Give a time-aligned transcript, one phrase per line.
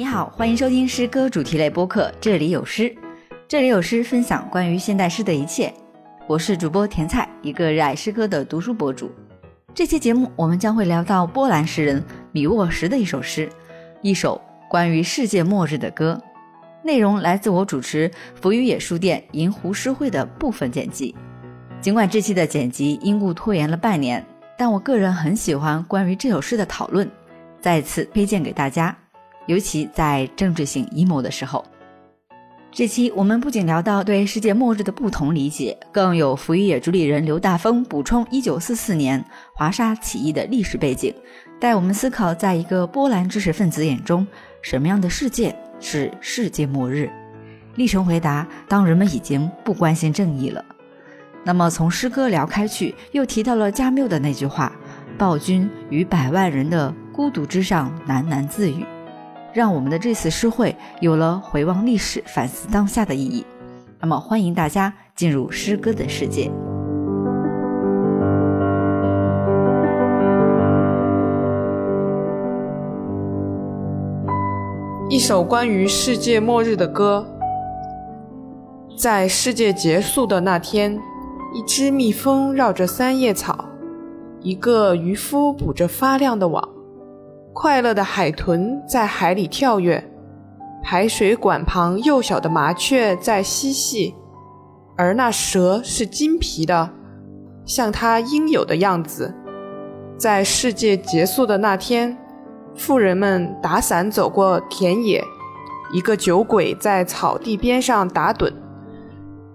[0.00, 2.90] 你好，欢迎收听诗歌主题类播客，这里有诗，
[3.46, 5.70] 这里有诗，分享关于现代诗的一切。
[6.26, 9.12] 我是主播甜菜，一个热爱诗歌的读书博主。
[9.74, 12.02] 这期节目我们将会聊到波兰诗人
[12.32, 13.46] 米沃什的一首诗，
[14.00, 14.40] 一首
[14.70, 16.18] 关于世界末日的歌。
[16.82, 18.10] 内容来自我主持
[18.40, 21.14] 浮于野书店银湖诗会的部分剪辑。
[21.82, 24.24] 尽管这期的剪辑因故拖延了半年，
[24.56, 27.06] 但我个人很喜欢关于这首诗的讨论，
[27.60, 28.96] 再次推荐给大家，
[29.46, 31.64] 尤其在政治性阴谋的时候。
[32.72, 39.24] 这期我们不仅聊到对世界末日的不同理解，更有浮于野主理人刘大峰补充1944年
[39.56, 41.12] 华沙起义的历史背景，
[41.58, 44.24] 带我们思考，在一个波兰知识分子眼中，
[44.62, 47.10] 什么样的世界是世界末日？
[47.74, 50.64] 历程回答：当人们已经不关心正义了。
[51.42, 54.72] 那么从诗歌聊开去，又提到了加缪的那句话
[55.18, 58.84] ：“暴君于百万人的孤独之上喃喃自语。”
[59.52, 63.44] 让我们的这次诗会有了回望历史、反思当下的意义。
[63.98, 66.50] 那么，欢迎大家进入诗歌的世界。
[75.10, 77.26] 一首关于世界末日的歌。
[78.96, 80.98] 在世界结束的那天，
[81.52, 83.64] 一只蜜蜂绕着三叶草，
[84.40, 86.68] 一个渔夫捕着发亮的网。
[87.52, 90.02] 快乐的海豚在海里跳跃，
[90.82, 94.14] 排水管旁幼小的麻雀在嬉戏，
[94.96, 96.90] 而那蛇是金皮的，
[97.64, 99.34] 像它应有的样子。
[100.16, 102.16] 在世界结束的那天，
[102.76, 105.24] 富人们打伞走过田野，
[105.92, 108.52] 一个酒鬼在草地边上打盹，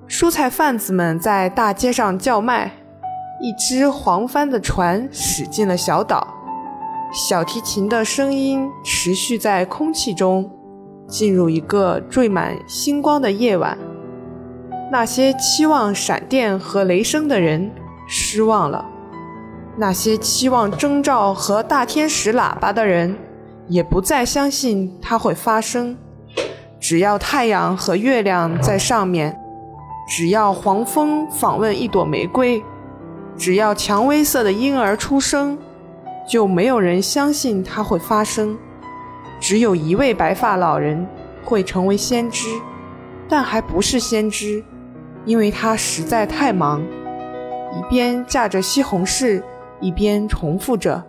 [0.07, 2.73] 蔬菜贩子们在大街上叫卖，
[3.41, 6.34] 一只黄帆的船驶进了小岛。
[7.15, 10.51] 小提琴的声音持续在空气中，
[11.07, 13.77] 进入一个缀满星光的夜晚。
[14.91, 17.71] 那些期望闪电和雷声的人
[18.05, 18.85] 失望了，
[19.77, 23.15] 那些期望征兆和大天使喇叭的人
[23.69, 25.97] 也不再相信它会发生。
[26.81, 29.39] 只要太阳和月亮在上面，
[30.09, 32.61] 只要黄蜂访问一朵玫瑰，
[33.37, 35.57] 只要蔷薇色的婴儿出生。
[36.27, 38.57] 就没有人相信它会发生，
[39.39, 41.05] 只有一位白发老人
[41.43, 42.47] 会成为先知，
[43.29, 44.63] 但还不是先知，
[45.25, 46.81] 因为他实在太忙，
[47.73, 49.41] 一边驾着西红柿，
[49.79, 51.03] 一边重复着：“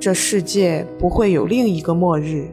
[0.00, 2.46] 这世界不会有另一个末日，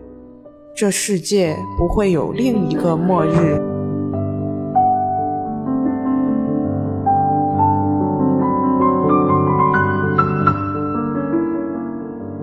[0.75, 3.61] 这世界不会有另一个末日。”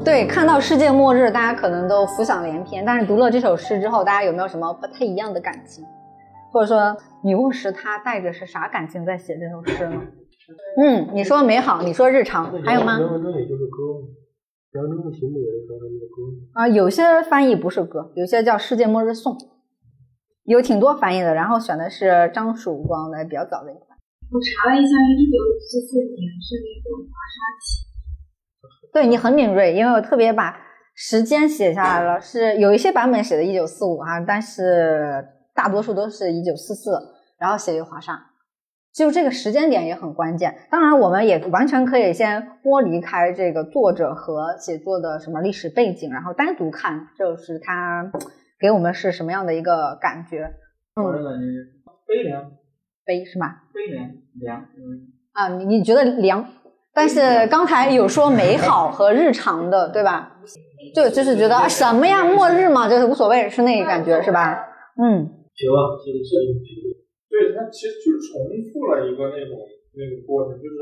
[0.08, 2.82] 对，看到世界末日，大家可能都浮想联翩。
[2.82, 5.84] 但是读了这首诗之后，大家有没有什么不太一样的感情？
[6.50, 10.00] 或者说，米沃什他带着是啥感情在写这首诗呢？
[10.80, 12.98] 嗯，你说美好，你说日常，还有吗？
[16.54, 19.34] 啊，有些翻译不是歌，有些叫《世界末日颂》，
[20.44, 21.34] 有挺多翻译的。
[21.34, 23.98] 然后选的是张曙光的比较早的一款。
[24.32, 27.87] 我查了一下，一九四四年是那个华沙起。
[28.92, 30.58] 对你很敏锐，因为我特别把
[30.94, 32.20] 时间写下来了。
[32.20, 36.98] 是有一些版本写的一九四五啊，但是大多数都是一九四四，
[37.38, 38.18] 然后写于华沙。
[38.94, 40.56] 就这个时间点也很关键。
[40.70, 48.10] 当然，我们也完全可以先剥离开这个作者和写作的什么历史背景，然后单独看，就是他
[48.58, 50.50] 给我们是什么样的一个感觉。
[50.96, 51.04] 嗯，
[52.08, 52.50] 悲凉，
[53.04, 53.46] 悲是吗？
[53.72, 54.10] 悲凉，
[54.40, 55.14] 凉，嗯。
[55.32, 56.44] 啊，你你觉得凉？
[56.98, 60.34] 但是刚才有说美好和日常的，对吧？
[60.92, 64.58] 就就是觉得什么呀，末日嘛，就是无所谓，是那个感觉，是吧？
[64.98, 65.30] 嗯。
[65.54, 66.34] 行了，这个是
[66.66, 66.98] 绝望。
[67.30, 69.54] 对，它其实就重复了一个那种
[69.94, 70.74] 那个过程，就是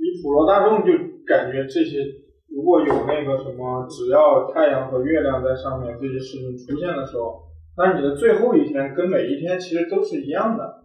[0.00, 0.96] 你普罗大众就
[1.28, 2.00] 感觉这些
[2.48, 7.44] 如果有那个什么，只要太阳和月亮在上面这些事情出现的时候，
[7.76, 10.83] 那你的最后一天跟每一天其实都是一样的，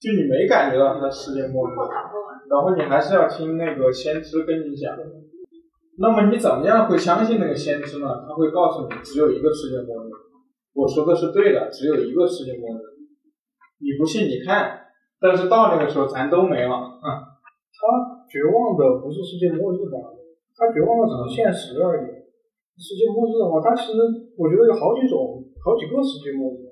[0.00, 1.74] 就你没感觉到它的世界末日。
[2.48, 4.96] 然后你还是要听那个先知跟你讲，
[5.98, 8.24] 那么你怎么样会相信那个先知呢？
[8.26, 10.08] 他会告诉你只有一个世界末日，
[10.72, 12.80] 我说的是对的，只有一个世界末日。
[13.78, 14.88] 你不信你看，
[15.20, 16.74] 但是到那个时候咱都没了。
[16.74, 17.06] 嗯，
[17.70, 19.98] 他绝望的不是世界末日吧？
[20.56, 22.08] 他绝望的只是现实而已。
[22.80, 23.98] 世界末日的话，他其实
[24.36, 26.69] 我觉得有好几种、好几个世界末日，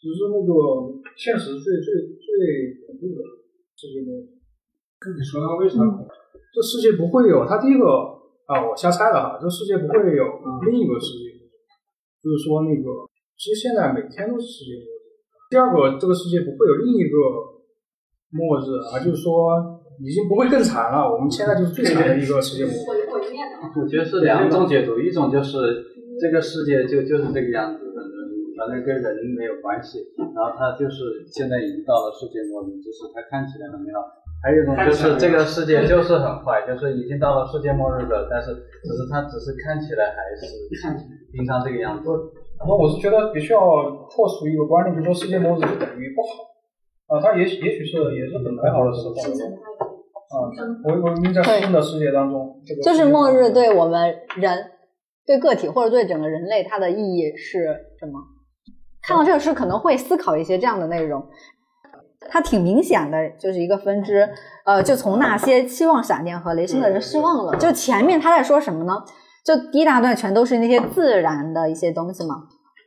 [0.00, 0.52] 只是那个
[1.16, 2.26] 现实最最最
[2.86, 3.20] 恐怖的
[3.76, 4.28] 世界末日。
[5.16, 6.06] 你说他为什么？
[6.52, 7.84] 这世界不会有他第一个
[8.46, 9.38] 啊，我瞎猜的哈。
[9.40, 10.24] 这世界不会有
[10.64, 11.36] 另一个世界，
[12.24, 13.04] 就是说那个，
[13.36, 14.96] 其实现在每天都是世界末日。
[15.50, 17.16] 第二个，这个世界不会有另一个
[18.32, 19.52] 末日啊，就是说
[20.00, 21.12] 已经不会更惨了。
[21.12, 23.04] 我们现在就是最惨的一个世界末日。
[23.76, 25.84] 我觉得是两种解读，一种就是
[26.18, 27.85] 这个世界就就是这个样子的，
[28.66, 29.06] 反正跟人
[29.38, 30.02] 没有关系，
[30.34, 34.02] 然后它就是现在已经到了世界末日，只是它看起来很美好。
[34.42, 38.50] 还有一种就是这个世界就是很坏，就是已经到了世界末日了，但是
[38.82, 40.46] 只是它只是看起来还是
[41.32, 42.10] 平常这个样子。
[42.58, 43.60] 那我是觉得必须要
[44.10, 50.50] 破除一个观念，就是说世界末日就等于不好啊，它也许也许是也是很美好的时候啊。
[50.84, 54.70] 我我们在新的世界当中，这个就是末日对我们人、
[55.24, 57.64] 对个体或者对整个人类它的意义是
[57.98, 58.20] 什么？
[59.06, 61.24] 看到这个是可能会思考一些这样的内容。
[62.28, 64.28] 它挺明显的，就是一个分支，
[64.64, 67.56] 呃，就从那些期望闪电和雷声的人失望了。
[67.56, 69.00] 就前面他在说什么呢？
[69.44, 72.34] 就第一大段全都是那些自然的一些东西嘛，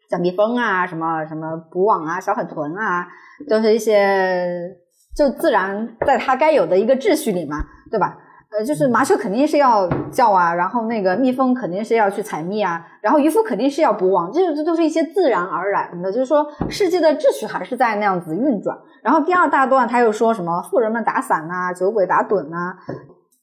[0.10, 3.08] 像蜜蜂啊，什么什么捕网啊，小海豚啊，
[3.48, 4.76] 都是一些
[5.16, 8.18] 就自然在它该有的一个秩序里嘛，对吧？
[8.52, 18.76] 呃，就是麻雀肯定是要叫啊，然后那个蜜蜂肯定是要去采蜜啊，然后渔夫肯定是要捕网，这这都是一些自然而然的，就是说世界的秩序还是在那样子运转。
[19.04, 22.76] 然后第二大段他又说什么富人们打伞呐，酒鬼打盹呐，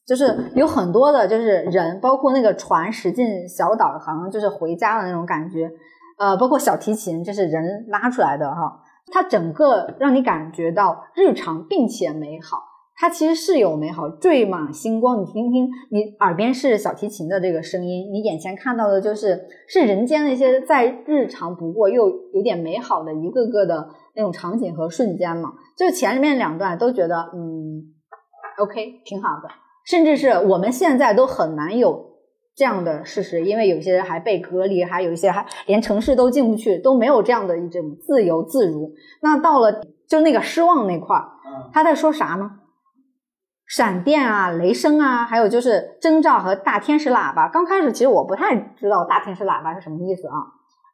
[0.05, 5.71] 就是有很多的，就是人，包括那个船驶进小岛，好像就是回家的那种感觉。
[6.19, 8.81] 呃，包括小提琴，这是人拉出来的哈，
[9.13, 12.76] 它整个让你感觉到日常并且美好。
[12.99, 15.21] 它其实是有美好，缀满星光。
[15.21, 25.53] 你听听，你耳边是小提琴的这个声音，你眼前看到的就是是人间那些再日常不过又有点美好的一个个的那种场景和瞬间嘛。
[25.77, 27.85] 就前面两段都觉得嗯
[28.59, 29.49] ，OK，挺好的。
[29.85, 32.03] 甚至是我们现在都很难有
[32.57, 38.95] 这样的事实，因为有些人还被隔离，还有一些还连城市都进不去，都没有这样的一种自由自如。
[39.21, 41.29] 那到了就那个失望那块儿，
[41.75, 42.51] 他在说啥呢？
[43.67, 47.49] 闪电啊，雷声啊，还有就是征兆和大天使喇叭。
[47.49, 50.39] 刚开始其实我不太知道大天使喇叭是什么意思啊，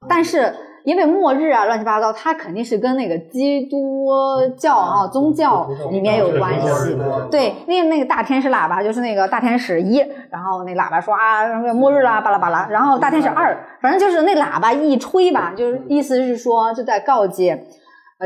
[0.08, 0.54] 但是
[0.84, 4.08] 因为末日啊，乱七八糟，它肯定是跟那个基督
[4.56, 6.96] 教啊宗教里面有关系。
[7.30, 9.98] 对，因为那个大天使喇叭就是那个大天使一，
[10.30, 12.66] 然后那喇叭说啊，末日啦，巴拉巴拉。
[12.68, 17.64] 然后大天使二，反正就是那喇叭一吹吧，就是意思是说就在告诫。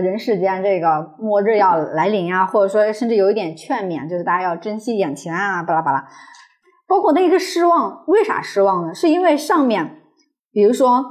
[0.01, 6.07] 人世间这个末日要来临啊，或者说甚至有一点劝勉，就是大家要珍惜眼前啊，巴拉巴拉。
[6.89, 8.95] 包括那个失望，为啥失望呢？
[8.95, 10.03] 是因为上面，
[10.53, 11.05] 比如说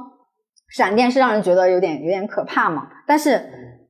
[0.70, 3.42] 闪电是让人觉得有点有点可怕嘛，但是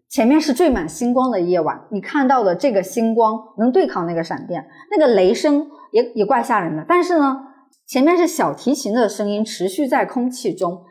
[0.08, 6.84] 前面是缀满星光的夜晚，你看到的这个星光能对抗那个闪电，那个雷声也也怪吓人的。
[6.88, 7.38] 但是呢，
[7.86, 10.82] 前面是小提琴的声音持续在空气中，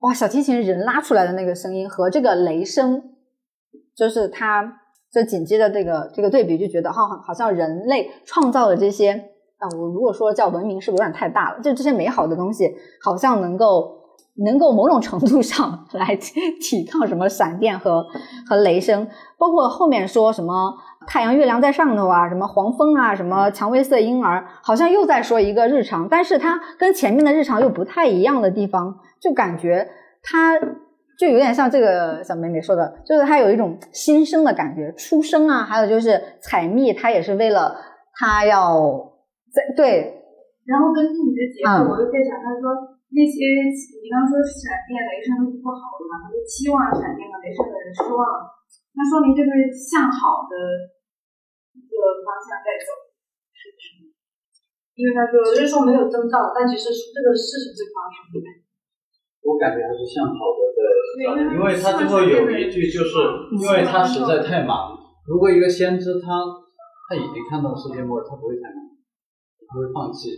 [0.00, 3.02] 哇，小提琴人拉出来的那个声音和这个雷声。
[3.96, 4.62] 就是他，
[5.12, 9.12] 就紧接着这个这个对比，就觉得哈，好像人类创造的这些
[9.58, 11.60] 啊，我如果说叫文明，是不是有点太大了？
[11.60, 12.72] 就这些美好的东西，
[13.02, 13.92] 好像能够
[14.46, 18.06] 能够某种程度上来抵抗什么闪电和
[18.48, 20.74] 和雷声，包括后面说什么
[21.08, 29.88] 太阳、月亮在上头啊，什么黄蜂啊，什么蔷薇色婴儿，好像又在说一个日常，但是它跟前面的日常又不太一样的地方，就感觉
[30.22, 30.56] 它。
[31.18, 37.74] 就有点像这个小妹妹说的，就是她有一种新生的感觉，出生啊，还有就是采蜜，她也是为了
[38.14, 38.78] 她要
[39.50, 40.14] 在对。
[40.62, 42.70] 然后根据你的解释，我又在想，他说
[43.10, 43.34] 那些
[43.98, 48.54] 你刚说闪电雷声都是不好的嘛，他就期望闪电和雷声的人失望了，
[48.94, 50.54] 那说明这个向好的
[51.74, 52.94] 一个方向在走，
[53.58, 54.14] 是不是？
[54.94, 58.67] 因为他说只是说没有征兆，但其实这个事情会发生的。
[59.48, 60.60] 我感觉还是向好的。
[61.56, 63.16] 因为他最后有一句，就是
[63.58, 64.96] 因为他实在太忙。
[65.26, 66.28] 如果一个先知他
[67.08, 68.84] 他已经看到世界末日，他不会太忙，
[69.66, 70.30] 他会放弃。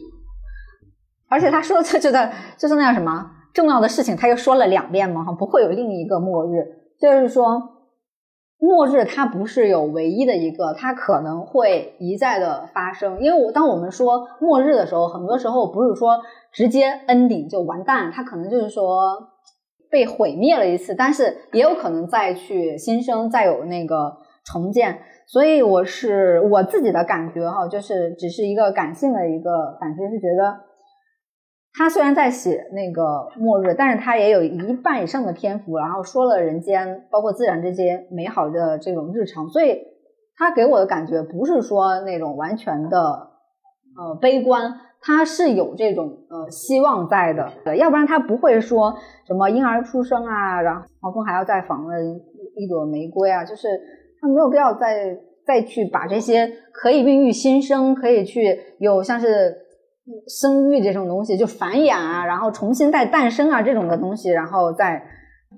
[1.28, 6.64] 而且他说这就在就是那样什么重要的事情，他又说了两遍嘛，哈，不会有另一个末日。
[6.98, 7.79] 就是说，
[8.60, 13.18] 末日它不是有唯一的一个，它可能会一再的发生。
[13.20, 16.20] 因为我当我们说末日的时候，很多时候不是说
[16.52, 19.28] 直接 ending 就完蛋，它可能就是说。
[19.92, 25.00] 被毁灭了一次，但是也有可能再去新生，再有那个重建。
[25.26, 30.60] 所以我是我自己的感觉哈，就是只是一个感性的一个感觉，是觉得
[31.72, 39.48] 他虽然在写那个末日，但是他也有一半以上的篇幅，然后说了人间包括自然这些美好的这种日常。
[39.48, 39.78] 所以
[40.36, 42.98] 他给我的感觉不是说那种完全的
[43.96, 48.94] 呃悲观，他是有这种呃希望在的，要不然他不会说
[49.26, 52.20] 什么婴儿出生啊，然后黄蜂还要再访问
[52.56, 53.68] 一朵玫瑰啊，就是
[54.20, 59.56] 他没有必要再再去把这些可以孕育新生，可以去有像是
[60.28, 65.02] 生育这种东西，就繁衍啊，然后重新再诞生啊这种的东西，然后再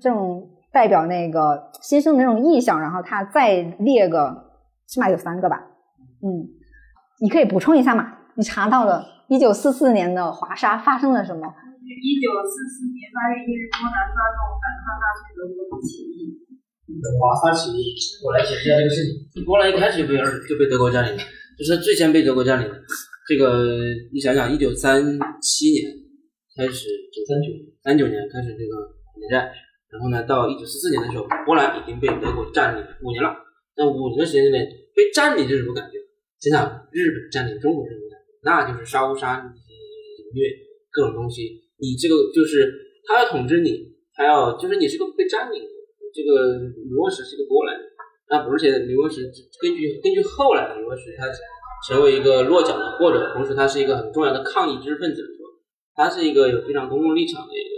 [0.01, 4.51] 这种代表那个新生的那种意象，然后他再列个
[4.87, 5.61] 起码有三个吧，
[6.21, 6.47] 嗯，
[7.21, 8.17] 你可以补充一下嘛？
[8.35, 9.11] 你查到了。
[9.29, 11.41] 一九四四年的华沙发生了什么？
[11.41, 16.37] 一九四四年八月一日，波兰发动反抗纳粹德国的起义。
[17.17, 19.43] 华沙起义，我来解释一下这个事情。
[19.45, 21.23] 波兰一开始就被就被德国占领了，
[21.57, 22.75] 就是最先被德国占领的。
[23.27, 23.65] 这个
[24.11, 25.01] 你想想，一九三
[25.41, 25.91] 七年
[26.55, 27.47] 开始，九三九
[27.83, 28.75] 三九年开始这个
[29.19, 29.49] 内战，
[29.89, 33.31] 然后呢，到一九四四年的时候，波兰已经被德国占领五年了。
[33.75, 34.59] 在五年的时间内
[34.93, 35.97] 被占领是什么感觉？
[36.37, 38.25] 想想日本占领中国是什么感觉？
[38.43, 40.43] 那就是杀无杀，凌虐
[40.91, 41.63] 各种东西。
[41.79, 42.69] 你这个就是
[43.07, 45.69] 他要统治你，他要就是你是个被占领的。
[46.13, 46.59] 这个
[46.91, 47.87] 刘沃石是个波兰人，
[48.29, 49.23] 那不是现在刘沃石
[49.59, 51.25] 根据根据后来的刘沃石，他
[51.87, 55.45] 成为一个落脚的，或者同时他是一个很重要的抗议知识分子，说
[55.95, 57.75] 他是一个有非常公共立场的一个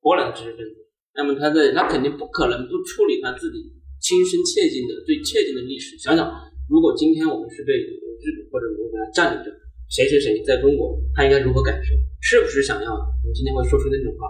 [0.00, 0.86] 波兰知识分子。
[1.14, 3.58] 那么他在他肯定不可能不处理他自己
[4.00, 5.96] 亲身切近的最切近的历史。
[5.98, 6.26] 想想，
[6.68, 9.50] 如果今天我们是被日本或者我们占领着。
[9.90, 11.94] 谁谁谁在中国，他应该如何感受？
[12.18, 14.26] 是不是想要我今天会说出那种话？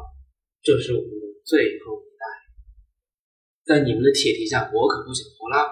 [0.61, 2.25] 这是我们的最后一代，
[3.65, 5.71] 在你们的铁蹄下，我可不想活了。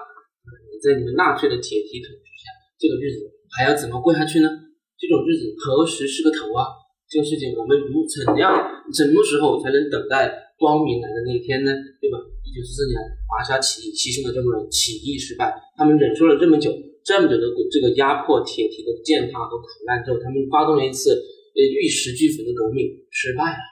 [0.81, 2.47] 在你们纳粹的铁蹄统治下，
[2.83, 4.51] 这个日子还要怎么过下去呢？
[4.99, 6.67] 这种日子何时是个头啊？
[7.07, 8.59] 这个事情我们如怎样、
[8.91, 11.71] 什么时候才能等待光明来的那一天呢？
[12.03, 12.19] 对吧？
[12.43, 15.47] 一九四四年华沙起义牺牲了这么多人，起义失败，
[15.79, 16.75] 他们忍受了这么久。
[17.07, 23.63] 这么久的这个压迫铁蹄的践踏和苦难之后，他们发动了一次呃玉石俱焚的革命，失败了。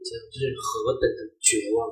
[0.00, 1.88] 这这是何等的绝望！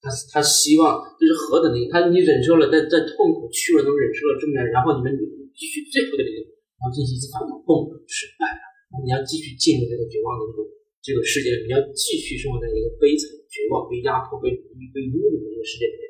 [0.00, 5.16] 他他希望这是何等的他你忍受了在在痛苦屈辱中忍受了这么久，然后你们
[5.54, 8.62] 继续最后的力量，然后进行一次反攻，嘣，失败了。
[9.02, 10.58] 你要继续进入这个绝望的这个
[11.02, 16.02] 这个世界，你要继续生活在一个悲惨、绝望、被压迫、被被侮辱的一个世界里面。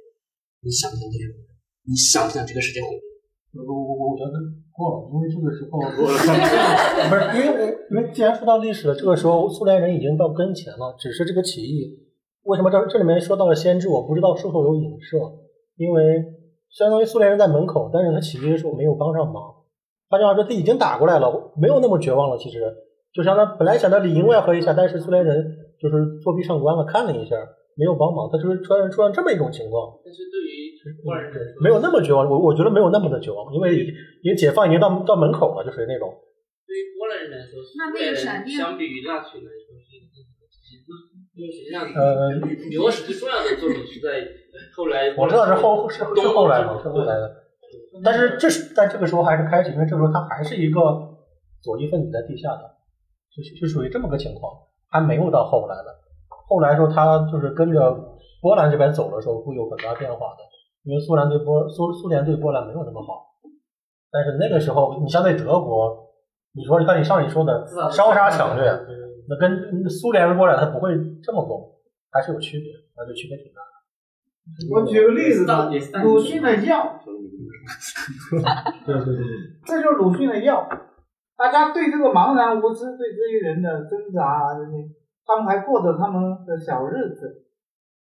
[0.64, 1.32] 你想不想这个？
[1.84, 3.00] 你想不想这个世界毁灭？
[3.54, 4.34] 我我我觉得
[4.72, 6.08] 过了，因为这个时候 不
[7.14, 12.02] 是因为我因为既然说到历史了，这个时候苏联人已经到跟前了，只是这个起义
[12.42, 15.16] 为什么这这里面说到了先知，我不知道是否有影射，
[15.76, 16.02] 因为
[16.76, 19.42] 相当于苏联人在门口，但是他起义的时候没有帮上忙。
[20.10, 22.36] 换句话说，他已经打过来了，没有那么绝望了。
[22.36, 22.58] 其实
[23.14, 27.36] 就相当本来想着里应外合一下，但是苏联人就是作弊上官了，看了一下
[27.76, 29.98] 没有帮忙，他就是突然出现这么一种情况。
[30.04, 30.74] 但是对于
[31.62, 33.74] 没有那么绝望，我我觉得没有那么的绝望，因为
[34.22, 36.12] 因为解放已经到到门口了，就属于那种。
[36.66, 39.63] 对于波兰人来说，那那个闪电相比于纳粹来说是一个
[41.34, 42.30] 因为实际上，呃，
[42.70, 44.22] 刘史最重要的作品是在
[44.76, 45.14] 后来。
[45.18, 47.42] 我知道是后是是后来的，是后来的。
[48.04, 50.80] 但是这是在这个时候还是开始，因为这个时候他还是一个
[51.60, 52.62] 左翼分子在地下的，
[53.34, 54.52] 就就属于这么个情况，
[54.90, 55.94] 还没有到后来的。
[56.48, 57.92] 后来说他就是跟着
[58.40, 60.44] 波兰这边走的时候，会有很大变化的。
[60.84, 63.26] 因为苏联对波苏苏联对波兰没有那么好，
[64.12, 66.12] 但是那个时候你相对德国，
[66.52, 68.70] 你说像你上一说的烧杀抢掠，
[69.28, 73.72] 那跟苏联和波兰它不会这么做，还是有区别，而且区别挺大的。
[74.70, 75.70] 我举个例子吧，
[76.02, 77.00] 鲁迅的药，
[78.84, 79.24] 对对对，
[79.64, 80.68] 这就是鲁迅的药。
[81.36, 84.86] 大家对这个茫然无知，对这些人的挣扎这些，
[85.26, 87.42] 他们还过着他们的小日子。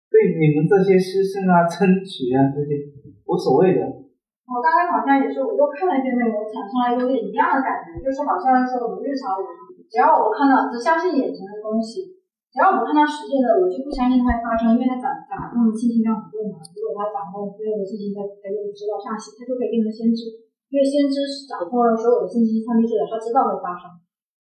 [0.09, 2.79] 对你们这些师生啊、争取啊这些
[3.27, 3.81] 无所谓的。
[3.83, 9.43] 我刚刚好像也是，我又看了一遍内容，产生了有点一样的感觉，就是好像是我们日常人，
[9.87, 12.19] 只要我看到只相信眼前的东西，
[12.51, 16.59] 只要我看到实践的，我就不相信它会发生，因为它掌掌控的信息量很重嘛。
[16.75, 20.27] 如果它掌控所有的信息在在这个指导上写，它就可以变成先知，
[20.67, 23.87] 因为先知是掌控了所有的信息，上帝是他知道会发生。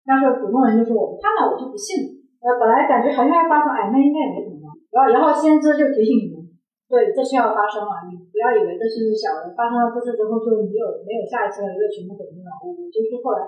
[0.06, 0.78] 但是普通人。
[0.78, 2.10] 就是我不看了我就不信，
[2.42, 4.66] 呃，本来感觉好像要发生，哎，那应该也没什么。
[4.90, 6.42] 然后，然后先知就提醒你们，
[6.90, 12.50] 对，这是要发生了，你不要以为这是小的，发生了这次之后就没有没有下一次了，因为全部否定了。
[12.66, 13.46] 我就是后来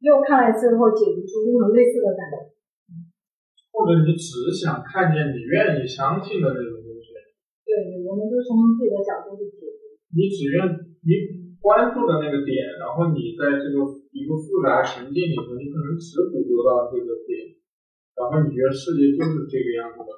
[0.00, 2.48] 又看了一次后，解读出这种类似的感觉。
[3.70, 7.12] 或者你只想看见你愿意相信的那种东西。
[7.64, 9.94] 对，我们就从自己的角度去解读。
[10.10, 10.66] 你只愿
[11.06, 13.76] 你关注的那个点，然后你在这个
[14.10, 17.54] 一个复杂情境里头，你可能只捕捉到这个点，
[18.18, 20.10] 然后你觉得世界就是这个样子的。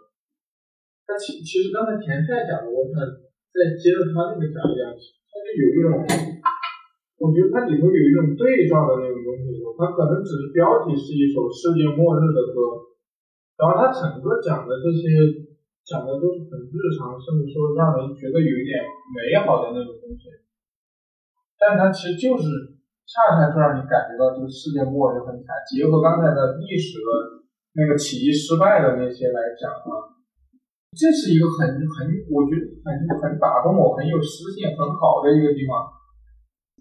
[1.05, 2.97] 他其其实刚才田太讲的，我想
[3.53, 5.93] 再接着他那个讲一讲，他就有一种，
[7.21, 12.85] 我觉得它里头有一种对照的那种东西的时候，它可能只是标题是一首世界末日的歌，
[13.57, 15.09] 然后它整个讲的这些
[15.89, 18.77] 讲的都是很日常，甚至说让人觉得有一点
[19.17, 20.29] 美好的那种东西，
[21.57, 22.45] 但它其实就是
[23.09, 25.57] 恰恰就让你感觉到这个世界末日很惨。
[25.65, 27.09] 结合刚才的历史的
[27.73, 30.13] 那个起义失败的那些来讲啊，
[30.93, 35.89] 这是一个很很我觉得很很打动我、很有诗性、很好的一个地方。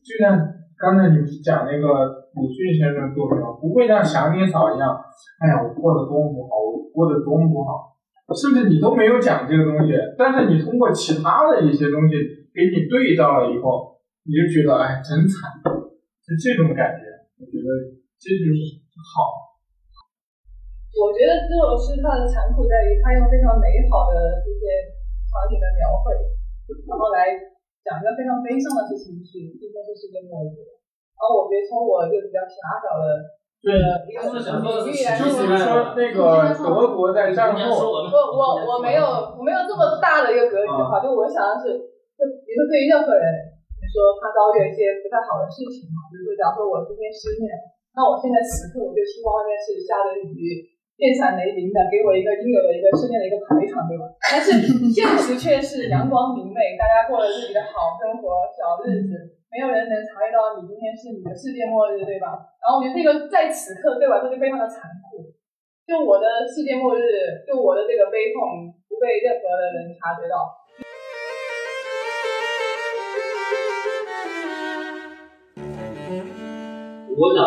[0.01, 0.33] 就像
[0.81, 1.85] 刚才你不是讲那个
[2.33, 3.53] 鲁迅先生作品吗？
[3.61, 4.89] 不会像祥林嫂一样，
[5.37, 7.93] 哎呀，我过得多么不好，我过得多么不好，
[8.33, 12.17] 甚至你都没有讲这个东西，但是你通过其他的一些东西
[12.49, 15.53] 给你对照了以后，你就觉得哎，真惨，
[16.25, 17.05] 是这种感觉。
[17.37, 17.69] 我觉得
[18.17, 19.53] 这就是好。
[20.97, 24.65] 我觉得这首诗它的残酷在于，它用非常美好的这些
[25.29, 26.17] 场景的描绘，
[26.89, 27.37] 然后来。
[27.81, 30.53] 讲一个非常悲伤的事情是，今天是世界末日。
[31.17, 33.05] 然后我觉得从我一个比较狭小的
[33.61, 39.05] 对一个领域来就是说，那个德国在战后，我我我没有
[39.37, 41.77] 我没有这么大的一个格局哈，就我想的是，
[42.17, 43.25] 就比如说对于任何人，
[43.77, 47.53] 比如说他遭遇一些不太好的事情嘛，比如说假如说我今天失恋，
[47.93, 50.65] 那我现在此刻我就希望外面是下着雨。
[51.01, 54.05] 电闪雷鸣的，给我一个应有的一个世界的一个排场，对吧？
[54.21, 54.53] 但是
[54.93, 59.17] 现实却是阳光明媚，大家过着自己的好生活、小日子，
[59.49, 62.37] 没有人能察觉到你今天是你的世界末日，对吧？
[62.61, 65.25] 然后我觉得这个在此刻对我来说就非常的残酷，
[65.89, 67.01] 就我的世界末日，
[67.49, 70.53] 就我的这个悲痛不被任何的人察觉到。
[77.17, 77.41] 我想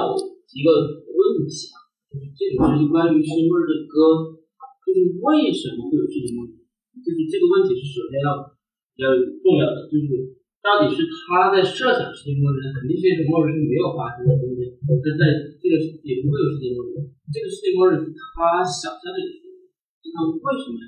[0.51, 0.75] 提个
[1.07, 1.84] 问题啊。
[2.15, 4.39] 这首诗是关于世界末日的歌，
[4.87, 6.63] 就是为什么会有世界末日？
[7.03, 8.55] 就是这个问题是首先要
[9.03, 9.11] 要
[9.43, 14.79] 重要的，就是到底是他在设想世界末日，肯定世界末日是没有发生的，对不对？
[14.87, 15.23] 那在
[15.59, 15.75] 这个
[16.07, 17.03] 也不会有世界末日，
[17.35, 20.79] 这个世界末日是他想象的一个世界，那为什么？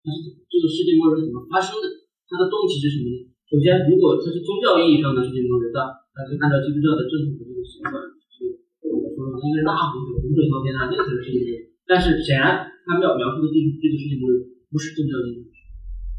[0.00, 1.86] 但是这个世界末日怎么发生的？
[2.30, 3.28] 它的动机是什么呢？
[3.50, 5.82] 首先，如果它是宗教意义上的世界末日，那
[6.14, 7.92] 那就按照基督教的正统的这个习惯。
[9.40, 11.72] 应该是大洪水、洪水滔天啊，那个才是世界。
[11.88, 15.48] 但是显然，他们要描述的这这个世界末日不是宗教意义，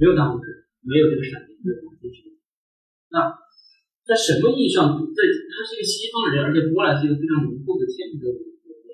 [0.02, 0.46] 没有大洪水，
[0.84, 2.36] 没有这个闪电，没有大天使。
[3.14, 3.32] 那
[4.04, 8.42] 在什么意义上，在他是一个西方人，而且波兰是一个非常浓厚的天主教国
[8.84, 8.92] 家，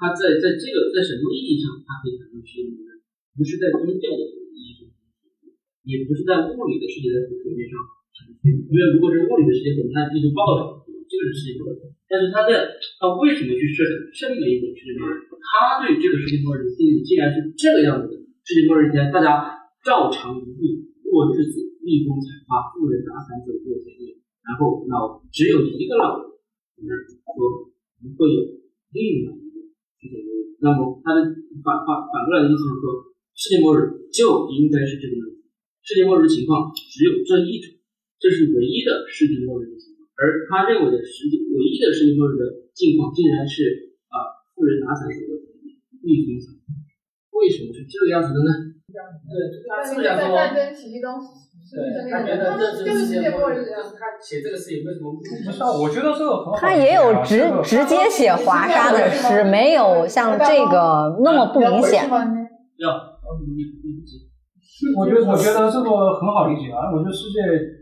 [0.00, 3.02] 他在在这个在什么意义上，他可以谈论世界末日？
[3.36, 4.22] 不是在宗教的
[4.56, 4.88] 意义上，
[5.84, 7.78] 也不是在物理的世界的层面上
[8.42, 11.88] 因为如果是物理的世界，可能它就是爆了，这个是世界末日。
[12.04, 15.24] 但是他在他为什么去设想这么一个世界末日？
[15.48, 26.20] 他对这个世界末日的定义竟然是这个样子的：世界末日天，大家照常无病过日子，蜜蜂采花，富人打伞走过田野，然后老只有一个老
[26.76, 26.92] 人
[27.24, 28.40] 说不会有
[28.92, 30.56] 另外一个世界末日。
[30.60, 31.24] 那么他的
[31.64, 32.84] 反反反过来的意思是说，
[33.32, 35.44] 世界末日就应该是这个样子。
[35.80, 37.72] 世界末日情况只有这一种，
[38.20, 39.77] 这是唯一的世界末日。
[40.18, 42.42] 而他认为的世界唯一的世界末日的
[42.74, 45.38] 境况，竟然是啊，富人拿伞走过
[46.02, 46.74] 蜜蜂采花。
[47.38, 48.50] 为什么是这个样子的呢？
[48.90, 49.38] 对，
[49.70, 51.22] 他是想说战争起义中，
[51.70, 53.78] 对，他觉得这就是世界末日这样。
[53.78, 55.14] 他写这个诗也为什么？
[55.14, 56.58] 不是，我觉得这个很好。
[56.58, 62.10] 他也有直直接写华沙的诗，没有像这个那么不明显。
[62.10, 62.90] 要，
[63.38, 64.02] 你你你
[64.98, 67.77] 我觉得我觉得这个很好理解啊，我觉得世界。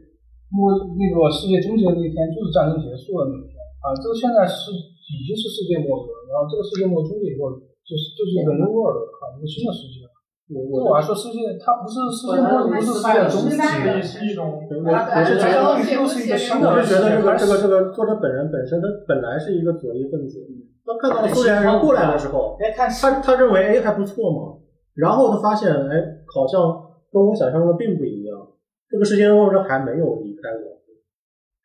[0.57, 3.53] 末那个世界终结的那天就是战争结束的那天
[3.85, 7.53] 啊，这个现在是已经是世界末日了，然后这个世界末终结以后，
[7.85, 10.09] 就是就是一个 new world 啊，一个新的世界。
[10.47, 14.63] 我我来说，世界它不是世界末日，不是世界终结，是一种。
[14.71, 15.59] 我我是觉得
[15.93, 16.71] 又是一个新的。
[16.71, 20.39] 我是觉得这个这个这个作者本人本身他本来是一个左翼分子，
[20.87, 22.89] 他看到苏联人过来的时候，他
[23.21, 24.55] 他认为哎还不错嘛，
[24.95, 25.99] 然后他发现哎
[26.33, 26.63] 好像
[27.11, 28.26] 跟我想象的并不一样。
[28.89, 30.77] 这个世界末日还没有离开我。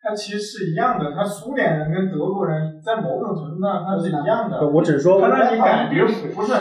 [0.01, 4.67] 他其实是一样的，他苏联人跟德国人在某种程度上他是一样的。
[4.67, 6.01] 我只说，他让你感觉
[6.34, 6.53] 不是，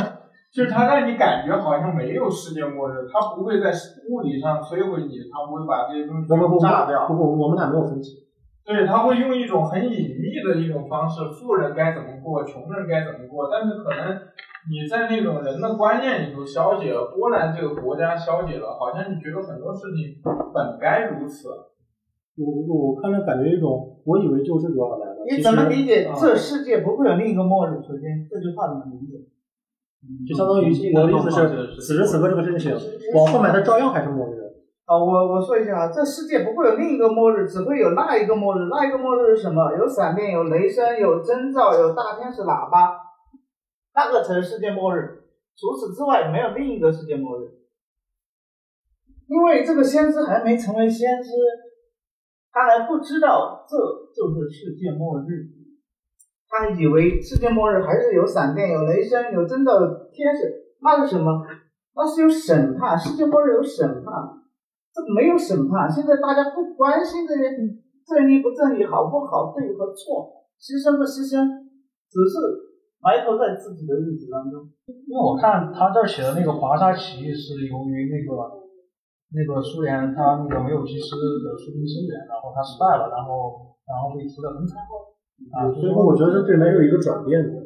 [0.53, 3.73] 就是他让你感觉好像没有世界末日，他不会在
[4.11, 6.29] 物理上摧毁你，他不会把这些东西
[6.61, 7.09] 炸掉。
[7.09, 8.29] 不不，我们俩没有分歧。
[8.63, 14.21] 对他会用一种很隐秘的一种方式，富人该怎么过，穷人该怎么过，但是可能。
[14.69, 20.21] 你在那种人的观念里头消解了，波兰这个国家消解了，好像你觉得很多事情
[20.53, 21.49] 本该如此。
[22.37, 25.25] 我我我看着感觉一种，我以为就是主要来了。
[25.31, 27.81] 你怎么理解这世界不会有另一个末日？
[27.83, 29.17] 首先这句话怎么理解？
[30.27, 32.73] 就相当于我的意思是，此时此刻这个事情
[33.15, 34.41] 往后面它照样还是末日。
[34.87, 38.67] 啊，我我说一下啊，这世界不会有另一个末日，只会有那一个末日。
[38.71, 39.77] 那一个末日是什么？
[39.77, 42.97] 有闪电，有雷声，有征兆，有大天使喇叭，
[44.05, 45.25] 那个才是世界末日。
[45.57, 47.51] 除此之外，没有另一个世界末日。
[49.29, 51.31] 因为这个先知还没成为先知，
[52.51, 53.77] 他还不知道这
[54.17, 55.53] 就是世界末日。
[56.49, 61.31] 他以为世界末日还是有闪电、有雷声、有真的、天使，那是什么？
[61.95, 62.99] 那是有审判。
[62.99, 64.15] 世界末日有审判。
[64.93, 67.43] 这没有审判，现在大家不关心这些
[68.05, 71.47] 正义不正义、好不好、对和错、牺牲不牺牲，
[72.11, 72.35] 只是
[73.01, 74.69] 埋头在自己的日子当中。
[75.09, 78.31] 因为我看他这儿写的那个华沙起义是由于那个
[79.35, 84.83] 那个苏联他那个没有及时的出兵支援，然后他失败了，然后然后被屠的很惨。
[85.57, 87.57] 啊，所以说我觉得这里面有一个转变的，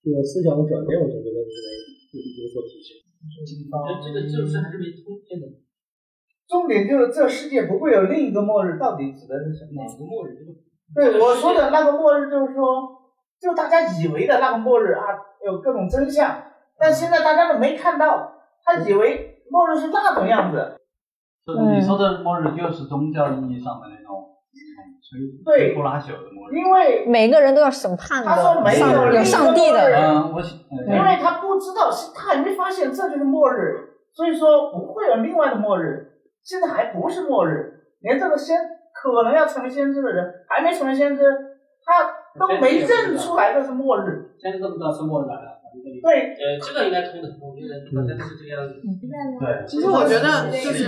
[0.00, 2.96] 这个思想的转变，我觉得这里面有有所体现。
[4.00, 5.46] 这个就是还是没通篇的。
[6.48, 9.84] 重点就是这世界不会有另一个末日，到底指的是什么？
[9.84, 10.40] 哪个末日？
[10.94, 12.99] 对我说的那个末日，就是说，
[13.40, 15.02] 就大家以为的那个末日啊，
[15.44, 16.42] 有各种真相，
[16.78, 18.32] 但现在大家都没看到，
[18.64, 20.76] 他以为末日是那种样子。
[21.46, 24.36] 你说的末日就是宗教意义上的那种
[25.02, 26.56] 吹对不拉朽的末日。
[26.56, 29.90] 因为每个人都要审判的，他说没有上帝的。
[29.96, 30.40] 嗯，我
[30.86, 36.06] 因为他不知道，是他还没发现这就是末日，所以说不会有另外的末日。
[36.44, 38.56] 现在还不是末日，连这个先
[38.92, 41.22] 可能要成为先知的人还没成为先知，
[41.84, 44.34] 他都没认出来这是末日。
[44.38, 45.58] 现在都不知道是末日来了。
[46.02, 48.74] 对，呃，这个应该通的，我觉得大家都是这个样子。
[49.38, 50.82] 对，其实我觉得就是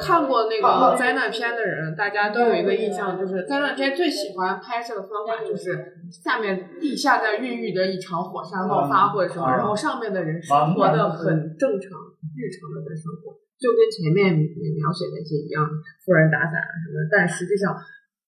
[0.00, 11.90] 看过那个灾难片的人，大家都有一个印象，就是灾难片最喜欢拍摄的方法就是下面地下在孕育着一场火山爆发或者什么，然后上面的人生活的很正常、
[12.34, 15.62] 日常的在生活，就跟前面描写那些一样，
[16.04, 17.72] 富人打伞啊什么的，但实际上。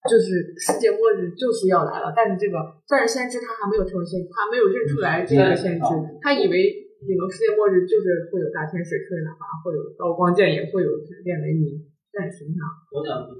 [0.05, 5.89] 就是世界末日就是要来了，但是这个但是先知他还没有成为先知，他没有认出来这个先知，
[6.21, 6.55] 他以为
[7.01, 11.81] 你们世界末日就是会有大天使吹喇叭，会有刀光剑影，会有闪电雷鸣，
[12.13, 12.61] 但实际上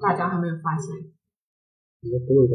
[0.01, 1.13] 大家还没有发现。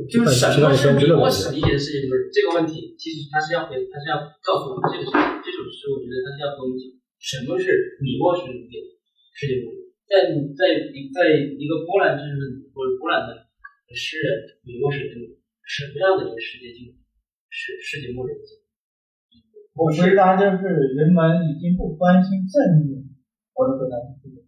[0.07, 5.19] 就是什么是比我史理解的事情，就是这个问题，其实他是要回，他是要告诉我们这个事情。
[5.43, 6.87] 这首诗我觉得他是要跟我们讲
[7.19, 8.79] 什么是米沃式理解
[9.35, 11.19] 世界末日，在在在
[11.59, 13.42] 一个波兰知识分子或者波兰的。
[13.95, 15.15] 诗人米沃什的
[15.63, 16.97] 什么样的一个世界境
[17.49, 18.59] 是世界末日的境
[19.73, 23.09] 我回答就是人们已经不关心正义。
[23.57, 24.45] 我的回答是对的。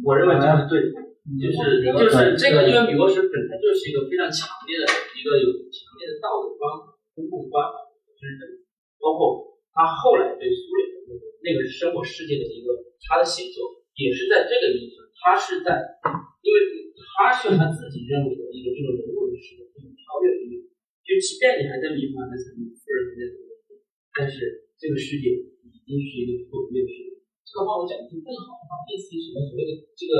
[0.00, 0.96] 我认为这是对的，
[1.36, 6.64] 就是就是这个，因为米沃什本来就是一个非常强烈的一个有强烈的道德观、
[7.12, 7.68] 公共观
[8.16, 8.64] 就是，
[8.96, 12.72] 包括他后来对苏联的那个那个生活世界的一个
[13.04, 15.80] 他的写作，也是在这个意思，他是在
[16.44, 16.86] 因为。
[17.16, 20.52] 他是他自己认为的一个这个人物的视角，这种超越的，
[21.00, 23.48] 就即便你还在迷茫，还在迷，夫人还在怎么
[24.12, 25.32] 但是这个世界
[25.64, 27.24] 已经是一个毁灭的世界。
[27.40, 30.12] 这个话我讲的就更好了，类似于什么所谓的这个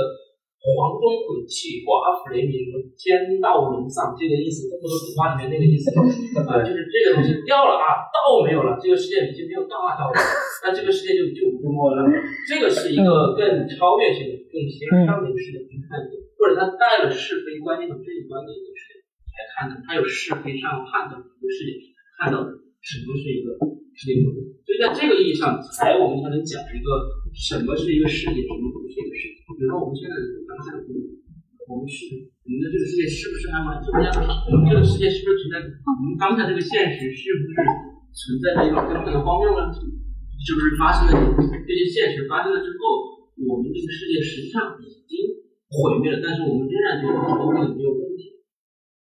[0.63, 6.03] 黄钟毁弃，寡妇雷鸣，天道沦丧，这个意思，这不是古话里面那个意思啊？
[6.67, 10.19] 就是这个东西掉了啊，道没有了，这个世界已经没有道啊道了，
[10.67, 12.03] 那这个世界就就就没了。
[12.51, 16.11] 这个是一个更超越性的、更先上的一个视角去看的。
[16.37, 19.01] 或者他带了是非观念和正义观的一个视角
[19.35, 21.81] 来看的，他有是非上判断的一个视角，
[22.19, 22.43] 看到
[22.83, 23.55] 什么是一个
[23.95, 24.51] 世界末日。
[24.67, 26.89] 所以在这个意义上，才我们才能讲一个
[27.37, 29.45] 什么是一个世界，什么不是一个世界。
[29.53, 30.81] 比如说我们现在的当下的
[31.69, 34.11] 我们是我们的这个世界是不是还蛮怎么样？
[34.49, 35.61] 我们这个世界是不是存在？
[35.61, 37.55] 我们当下这个现实是不是
[38.17, 39.69] 存在着一个根本的荒谬呢？
[40.41, 45.45] 是不是发生了这些现实发生了之后，我们这个世界实际上已经？
[45.67, 48.39] 毁灭了，但是我们仍然觉得这个问题没有问题。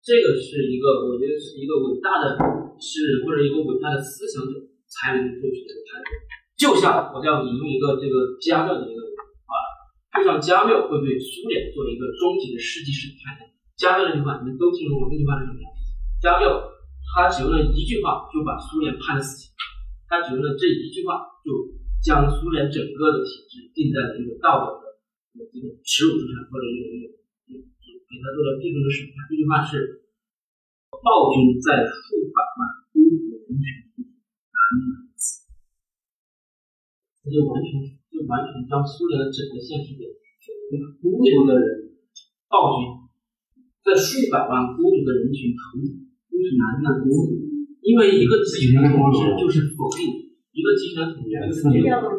[0.00, 2.32] 这个是一个，我觉得是一个伟大的
[2.80, 6.08] 诗人或者一个伟大的思想者才能做出的判断。
[6.56, 9.00] 就像我要引用一个这个加缪的一个
[9.44, 9.52] 话，
[10.16, 13.36] 就像加缪会对苏联做一个终极的世纪审判。
[13.76, 15.60] 加缪这句话你们都听说过，这句话是什么？
[16.20, 16.48] 加缪
[17.12, 19.52] 他只用了一句话就把苏联判了死刑，
[20.08, 21.52] 他只用了这一句话就
[22.00, 24.86] 将苏联整个的体制定在了一个道德的。
[25.52, 27.12] 这个耻辱之上，或者一个一个，
[27.52, 29.28] 给他做了最终的审判。
[29.28, 30.08] 这句话是：
[30.88, 32.60] 暴君在数百万
[32.96, 33.68] 孤独人群
[34.00, 35.05] 难免。
[37.26, 40.06] 他就完全就完全将苏联的整个现实给
[41.02, 41.90] 孤独的人，
[42.46, 42.86] 暴君
[43.82, 47.34] 在数百万孤独的人群头顶，都是难难孤独，
[47.82, 50.06] 因为一个集权统治就是否定
[50.54, 52.14] 一个集团统治，是一四年，我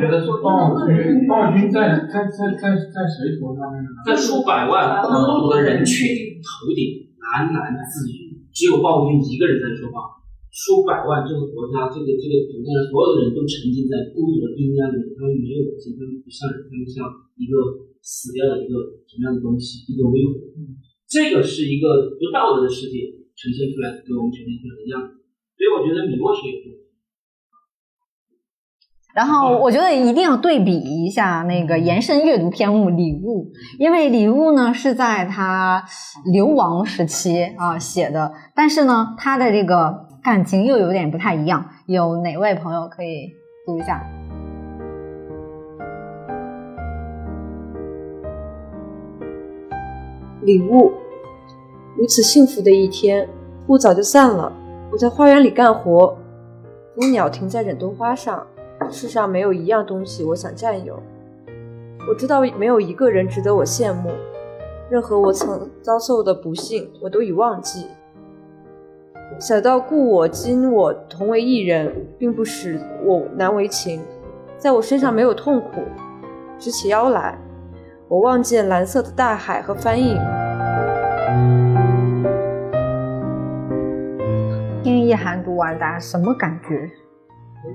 [0.00, 3.84] 觉得说暴君，暴君在在在在在谁头上呢？
[4.08, 6.08] 在数百万孤独的人群
[6.40, 10.21] 头顶喃喃自语，只有暴君一个人在说话。
[10.52, 17.08] 数百万这个国家，这个这个国家的所有的人都沉浸在孤独的阴暗里，他们没有人，他们不像人，他们像
[17.40, 17.56] 一个
[18.04, 20.36] 死掉的一个什么样的东西，一个微火。
[21.08, 23.00] 这个是一个不道德的世界
[23.32, 25.24] 呈现出来，给我们呈现出来的样子。
[25.56, 26.76] 所以我觉得米沃是有用。
[29.14, 35.84] 然后我觉得一定要对比一下那个延伸阅读篇目《礼物》，因为《礼物》呢是在他
[36.32, 41.68] 流亡时期啊写的，但是呢他的这个感情又有点不太一样。
[41.86, 43.34] 有哪位朋友可以
[43.66, 44.00] 读一下？
[50.42, 50.92] 礼物，
[51.96, 53.28] 如此幸福的一天，
[53.66, 54.52] 雾早就散了。
[54.92, 56.16] 我在花园里干活，
[56.94, 58.46] 蜂鸟停在忍冬花上。
[58.90, 61.02] 世上没有一样东西我想占有。
[62.08, 64.12] 我知道没有一个人值得我羡慕。
[64.88, 67.86] 任何我曾遭受的不幸，我都已忘记。
[69.42, 74.00] 小到故我今我同为一人，并不使我难为情。
[74.56, 75.82] 在我身上没有痛苦。
[76.60, 77.36] 直起腰来，
[78.06, 80.16] 我望见蓝色的大海和帆影。
[84.84, 86.88] 听一涵读完，大家什么感觉？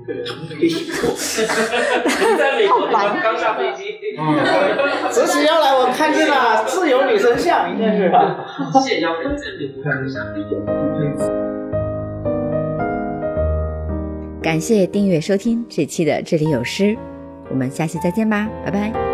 [2.38, 2.88] 在美国
[3.22, 3.98] 刚下飞机，
[5.10, 8.10] 直起腰来，我看见了自由女神像，应该是。
[8.80, 10.56] 谢腰人在美国刚上飞机。
[14.48, 16.96] 感谢订阅收听这期的这里有诗，
[17.50, 19.07] 我们下期再见吧，拜拜。